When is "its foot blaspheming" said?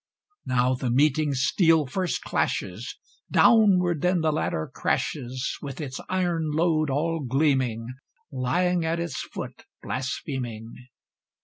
8.99-10.73